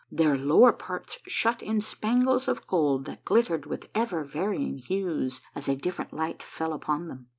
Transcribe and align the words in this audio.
Their 0.11 0.35
low^er 0.35 0.75
parts 0.79 1.19
shut 1.27 1.61
in 1.61 1.79
spangles 1.79 2.47
of 2.47 2.65
gold 2.65 3.05
that 3.05 3.23
glittered 3.23 3.67
with 3.67 3.87
ever 3.93 4.23
varying 4.23 4.79
hues 4.79 5.41
as 5.53 5.69
a 5.69 5.75
different 5.75 6.11
light 6.11 6.41
fell 6.41 6.73
upon 6.73 7.07
them. 7.07 7.27